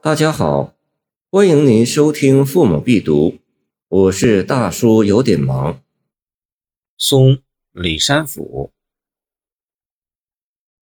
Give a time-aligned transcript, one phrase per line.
[0.00, 0.76] 大家好，
[1.28, 3.30] 欢迎您收听《父母必读》，
[3.88, 5.82] 我是大叔，有点忙。
[6.96, 8.70] 松，李山甫。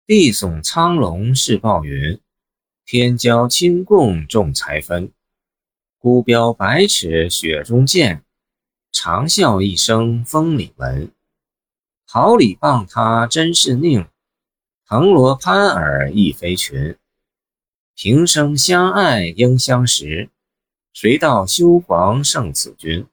[0.08, 2.18] 地耸苍龙是暴云，
[2.84, 5.12] 天骄亲共重才分。
[5.98, 8.24] 孤标百尺雪中见，
[8.90, 11.12] 长啸一声风里闻。
[12.08, 14.08] 桃李傍他真是佞，
[14.84, 16.98] 藤萝攀耳亦非群。
[17.98, 20.28] 平生相爱应相识，
[20.92, 23.06] 谁道休皇胜此君？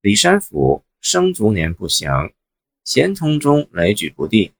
[0.00, 2.32] 李山甫生卒年不详，
[2.82, 4.54] 咸通中雷举不第，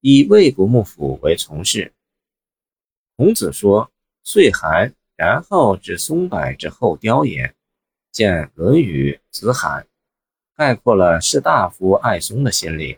[0.00, 1.92] 以魏国幕府为从事。
[3.14, 3.92] 孔子说
[4.24, 7.54] ：“岁寒，然后至松柏之后凋也。”
[8.10, 9.82] 见《论语·子罕》，
[10.56, 12.96] 概括了士大夫爱松的心理。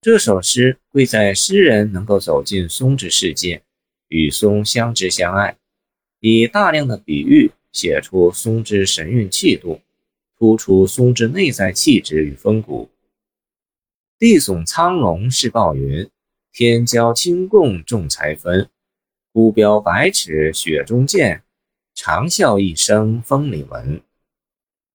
[0.00, 3.64] 这首诗贵在诗人能够走进松之世界。
[4.08, 5.56] 与松相知相爱，
[6.20, 9.80] 以大量的比喻写出松之神韵气度，
[10.38, 12.90] 突出松之内在气质与风骨。
[14.18, 16.08] 地耸苍龙是暴云，
[16.52, 18.70] 天骄清共重才分。
[19.32, 21.42] 孤标百尺雪中见，
[21.94, 24.00] 长啸一声风里闻。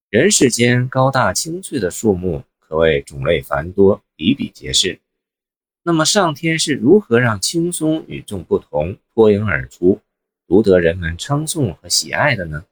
[0.10, 5.00] 人世间高大青翠的树木可谓种类繁多，比比皆是。
[5.84, 10.00] 那么上天是如何让青松与众不同、脱颖而出，
[10.48, 12.66] 独得人们称颂和喜爱的呢？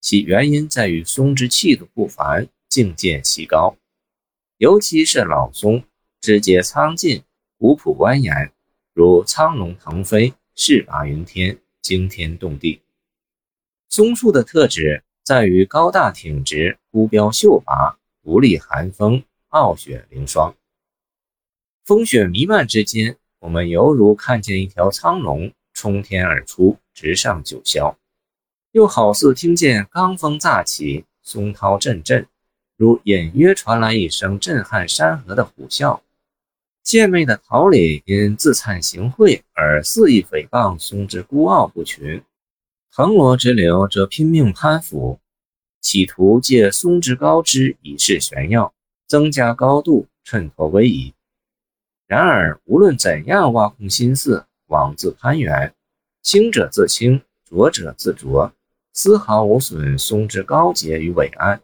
[0.00, 3.76] 其原因在于松之气度不凡，境界奇高。
[4.58, 5.84] 尤其是老松，
[6.20, 7.22] 枝节苍劲，
[7.56, 8.50] 古朴蜿蜒，
[8.92, 12.80] 如苍龙腾飞，势拔云天，惊天动地。
[13.88, 20.54] 松树的特质在于高大挺直，孤标秀拔，独立寒风，傲雪凌霜。
[21.84, 27.94] 风雪弥漫之间，我们犹如看见一条苍龙冲天而出，直上九霄；
[28.72, 32.26] 又好似听见罡风乍起，松涛阵阵，
[32.78, 36.00] 如隐约传来一声震撼山河的虎啸。
[36.82, 42.22] 贱媚的桃李因自惭形秽而肆意诽谤松之孤傲不群，
[42.90, 45.18] 藤萝之流则拼命攀附，
[45.82, 48.72] 企图借松之高枝以示炫耀，
[49.06, 51.13] 增加高度，衬托威仪。
[52.06, 55.74] 然而，无论怎样挖空心思妄自攀援，
[56.20, 58.52] 清者自清，浊者自浊，
[58.92, 61.62] 丝毫无损松之高洁与伟岸。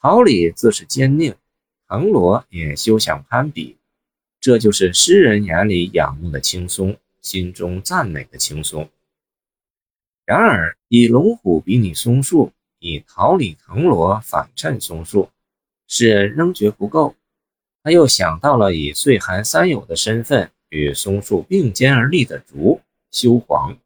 [0.00, 1.36] 桃李自是坚佞，
[1.86, 3.76] 藤萝也休想攀比。
[4.40, 8.88] 这就是诗人眼里仰慕的青松，心中赞美的青松。
[10.24, 15.28] 然而，以龙虎比拟松树，以桃李藤萝反衬松树，
[15.86, 17.14] 诗人仍觉不够。
[17.82, 22.80] 他又想到了以岁寒三友的身份与松树并肩而立的竹
[23.10, 23.76] 修黄。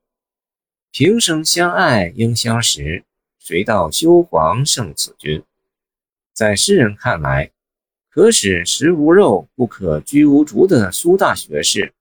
[0.90, 3.04] 平生相爱应相识，
[3.38, 5.42] 谁道修黄胜此君？
[6.32, 7.50] 在诗人看来，
[8.10, 11.92] 可使食无肉，不可居无竹的苏大学士，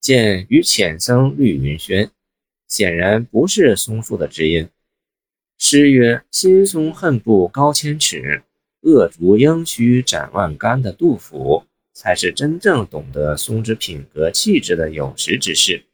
[0.00, 2.10] 见与浅僧绿云轩，
[2.66, 4.68] 显然不是松树的知音。
[5.58, 8.42] 诗曰：“心松恨不高千尺。”
[8.88, 15.84] 恶竹应须斩万竿的杜甫，才是真正懂得松之品格气质的有识之士。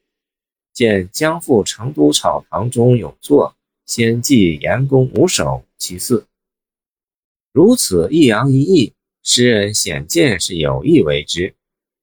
[0.73, 3.57] 见《江父成都草堂》中有作
[3.93, 5.45] 《先记严公五首》
[5.77, 6.27] 其四。
[7.53, 11.55] 如此一扬一抑，诗人显见是有意为之，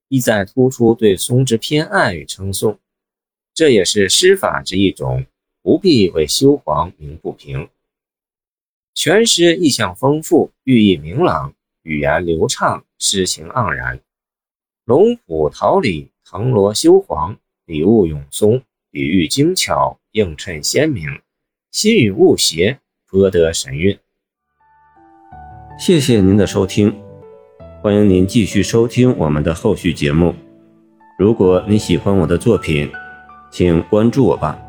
[0.08, 2.78] 意在突出对松之偏爱与称颂。
[3.54, 5.26] 这也是诗法之一种，
[5.62, 7.68] 不必为修黄鸣不平。
[8.94, 14.00] 全诗意象丰富，寓意明朗，语言流畅，诗情盎然。
[14.84, 21.20] 龙虎桃李藤萝修黄，礼物永松，比喻精巧，映衬鲜明，
[21.70, 23.98] 心与物谐，颇得神韵。
[25.78, 26.94] 谢谢您的收听，
[27.82, 30.34] 欢迎您继续收听我们的后续节目。
[31.18, 32.92] 如果你喜欢我的作品，
[33.50, 34.61] 请关注我吧。